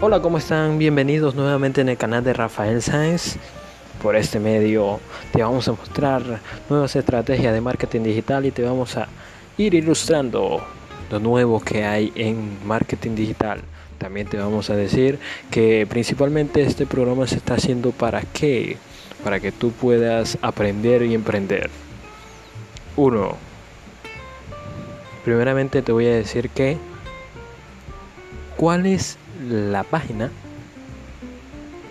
Hola, 0.00 0.22
¿cómo 0.22 0.38
están? 0.38 0.78
Bienvenidos 0.78 1.34
nuevamente 1.34 1.80
en 1.80 1.88
el 1.88 1.96
canal 1.96 2.22
de 2.22 2.32
Rafael 2.32 2.80
Sáenz. 2.80 3.34
Por 4.00 4.14
este 4.14 4.38
medio 4.38 5.00
te 5.32 5.42
vamos 5.42 5.66
a 5.66 5.72
mostrar 5.72 6.22
nuevas 6.70 6.94
estrategias 6.94 7.52
de 7.52 7.60
marketing 7.60 8.02
digital 8.02 8.46
y 8.46 8.52
te 8.52 8.62
vamos 8.62 8.96
a 8.96 9.08
ir 9.56 9.74
ilustrando 9.74 10.64
lo 11.10 11.18
nuevo 11.18 11.58
que 11.58 11.84
hay 11.84 12.12
en 12.14 12.64
marketing 12.64 13.16
digital. 13.16 13.60
También 13.98 14.28
te 14.28 14.36
vamos 14.36 14.70
a 14.70 14.76
decir 14.76 15.18
que 15.50 15.84
principalmente 15.90 16.62
este 16.62 16.86
programa 16.86 17.26
se 17.26 17.34
está 17.34 17.54
haciendo 17.54 17.90
para 17.90 18.20
qué? 18.20 18.76
Para 19.24 19.40
que 19.40 19.50
tú 19.50 19.72
puedas 19.72 20.38
aprender 20.42 21.02
y 21.02 21.14
emprender. 21.14 21.70
1. 22.94 23.34
Primeramente 25.24 25.82
te 25.82 25.90
voy 25.90 26.06
a 26.06 26.14
decir 26.14 26.50
que 26.50 26.76
cuál 28.56 28.86
es 28.86 29.18
la 29.40 29.84
página 29.84 30.30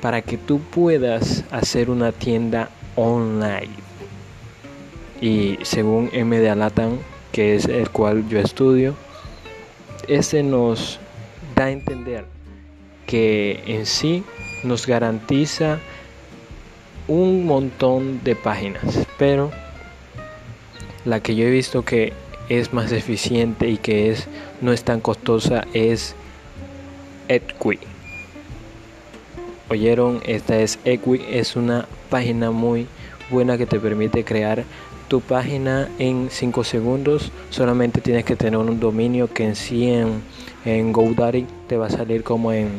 para 0.01 0.21
que 0.21 0.37
tú 0.37 0.59
puedas 0.59 1.43
hacer 1.51 1.89
una 1.89 2.11
tienda 2.11 2.69
online. 2.95 3.69
Y 5.21 5.57
según 5.63 6.09
M 6.13 6.37
de 6.37 6.49
Alatan, 6.49 6.99
que 7.31 7.55
es 7.55 7.65
el 7.65 7.89
cual 7.89 8.27
yo 8.29 8.39
estudio, 8.39 8.95
este 10.07 10.43
nos 10.43 10.99
da 11.55 11.65
a 11.65 11.71
entender 11.71 12.25
que 13.05 13.63
en 13.65 13.85
sí 13.85 14.23
nos 14.63 14.85
garantiza 14.85 15.79
un 17.07 17.45
montón 17.45 18.23
de 18.23 18.35
páginas, 18.35 19.07
pero 19.17 19.51
la 21.05 21.21
que 21.21 21.35
yo 21.35 21.45
he 21.45 21.49
visto 21.49 21.83
que 21.83 22.13
es 22.49 22.73
más 22.73 22.91
eficiente 22.91 23.69
y 23.69 23.77
que 23.77 24.11
es 24.11 24.27
no 24.61 24.73
es 24.73 24.83
tan 24.83 24.99
costosa 24.99 25.65
es 25.73 26.15
Equi. 27.27 27.79
Oyeron, 29.69 30.21
esta 30.25 30.59
es 30.59 30.79
Equi, 30.85 31.21
es 31.29 31.55
una 31.55 31.87
página 32.09 32.51
muy 32.51 32.87
buena 33.29 33.57
que 33.57 33.65
te 33.65 33.79
permite 33.79 34.23
crear 34.23 34.63
tu 35.07 35.21
página 35.21 35.89
en 35.99 36.29
5 36.29 36.63
segundos. 36.63 37.31
Solamente 37.49 38.01
tienes 38.01 38.25
que 38.25 38.35
tener 38.35 38.57
un 38.57 38.79
dominio 38.79 39.31
que 39.33 39.45
en 39.45 39.55
sí 39.55 39.89
en, 39.89 40.91
GoDaddy 40.91 41.45
te 41.67 41.77
va 41.77 41.87
a 41.87 41.89
salir 41.89 42.23
como 42.23 42.51
en 42.51 42.69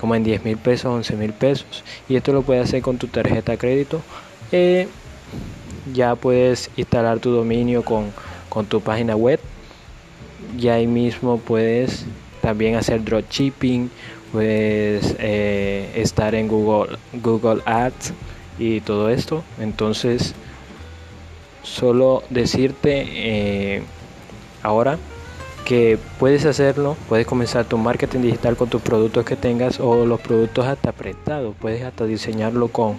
como 0.00 0.16
en 0.16 0.24
10 0.24 0.44
mil 0.44 0.56
pesos, 0.56 0.86
11 0.86 1.16
mil 1.16 1.32
pesos. 1.32 1.84
Y 2.08 2.16
esto 2.16 2.32
lo 2.32 2.42
puedes 2.42 2.64
hacer 2.64 2.82
con 2.82 2.98
tu 2.98 3.06
tarjeta 3.06 3.52
de 3.52 3.58
crédito. 3.58 4.02
Eh, 4.50 4.88
ya 5.94 6.16
puedes 6.16 6.70
instalar 6.76 7.20
tu 7.20 7.30
dominio 7.30 7.84
con, 7.84 8.12
con 8.48 8.66
tu 8.66 8.80
página 8.80 9.14
web. 9.14 9.38
Ya 10.58 10.74
ahí 10.74 10.88
mismo 10.88 11.38
puedes 11.38 12.04
también 12.42 12.74
hacer 12.74 13.02
dropshipping, 13.02 13.90
puedes 14.32 15.16
eh, 15.18 15.90
estar 15.94 16.34
en 16.34 16.48
Google, 16.48 16.98
Google 17.22 17.62
Ads 17.64 18.12
y 18.58 18.80
todo 18.80 19.08
esto. 19.08 19.42
Entonces, 19.58 20.34
solo 21.62 22.22
decirte 22.28 23.06
eh, 23.08 23.82
ahora 24.62 24.98
que 25.64 25.98
puedes 26.18 26.44
hacerlo, 26.44 26.96
puedes 27.08 27.26
comenzar 27.26 27.64
tu 27.64 27.78
marketing 27.78 28.20
digital 28.20 28.56
con 28.56 28.68
tus 28.68 28.82
productos 28.82 29.24
que 29.24 29.36
tengas 29.36 29.78
o 29.78 30.04
los 30.04 30.20
productos 30.20 30.66
hasta 30.66 30.92
prestados, 30.92 31.54
puedes 31.60 31.82
hasta 31.84 32.04
diseñarlo 32.04 32.68
con, 32.68 32.96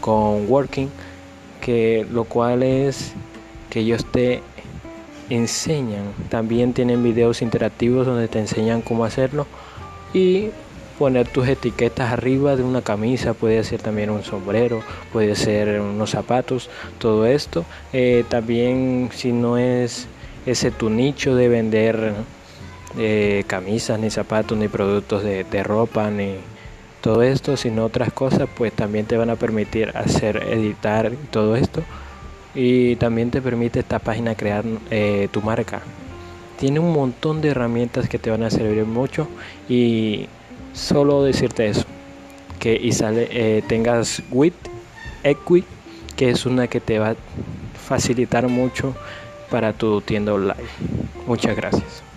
con 0.00 0.48
Working, 0.48 0.88
que 1.60 2.06
lo 2.10 2.24
cual 2.24 2.62
es 2.62 3.12
que 3.68 3.80
ellos 3.80 4.06
te 4.12 4.42
enseñan. 5.30 6.04
También 6.28 6.72
tienen 6.72 7.02
videos 7.02 7.42
interactivos 7.42 8.06
donde 8.06 8.28
te 8.28 8.38
enseñan 8.38 8.82
cómo 8.82 9.04
hacerlo 9.04 9.46
y 10.12 10.50
poner 10.98 11.26
tus 11.28 11.48
etiquetas 11.48 12.12
arriba 12.12 12.56
de 12.56 12.62
una 12.62 12.82
camisa, 12.82 13.34
puede 13.34 13.64
ser 13.64 13.82
también 13.82 14.10
un 14.10 14.22
sombrero, 14.22 14.82
puede 15.12 15.34
ser 15.34 15.80
unos 15.80 16.10
zapatos, 16.10 16.70
todo 16.98 17.26
esto. 17.26 17.64
Eh, 17.92 18.24
también 18.28 19.10
si 19.12 19.32
no 19.32 19.58
es 19.58 20.06
ese 20.46 20.70
tu 20.70 20.90
nicho 20.90 21.34
de 21.34 21.48
vender 21.48 22.14
eh, 22.98 23.44
camisas, 23.46 23.98
ni 23.98 24.10
zapatos, 24.10 24.56
ni 24.56 24.68
productos 24.68 25.24
de, 25.24 25.44
de 25.44 25.62
ropa, 25.62 26.10
ni 26.10 26.36
todo 27.00 27.22
esto, 27.22 27.56
sino 27.56 27.84
otras 27.84 28.12
cosas, 28.12 28.48
pues 28.56 28.72
también 28.72 29.06
te 29.06 29.16
van 29.16 29.30
a 29.30 29.36
permitir 29.36 29.90
hacer, 29.96 30.36
editar 30.48 31.10
todo 31.30 31.56
esto 31.56 31.82
y 32.54 32.96
también 32.96 33.30
te 33.30 33.42
permite 33.42 33.80
esta 33.80 33.98
página 33.98 34.34
crear 34.34 34.64
eh, 34.90 35.28
tu 35.32 35.42
marca. 35.42 35.82
Tiene 36.58 36.78
un 36.78 36.92
montón 36.92 37.40
de 37.40 37.48
herramientas 37.48 38.08
que 38.08 38.18
te 38.18 38.30
van 38.30 38.42
a 38.42 38.50
servir 38.50 38.84
mucho 38.84 39.28
y 39.68 40.26
solo 40.72 41.22
decirte 41.22 41.68
eso, 41.68 41.84
que 42.58 42.74
y 42.74 42.92
sale, 42.92 43.28
eh, 43.30 43.62
tengas 43.66 44.22
WIT, 44.30 44.54
Equi, 45.24 45.64
que 46.16 46.30
es 46.30 46.46
una 46.46 46.68
que 46.68 46.80
te 46.80 46.98
va 46.98 47.10
a 47.10 47.16
facilitar 47.86 48.48
mucho 48.48 48.94
para 49.50 49.72
tu 49.72 50.00
tienda 50.00 50.32
online. 50.32 50.68
Muchas 51.26 51.56
gracias. 51.56 52.13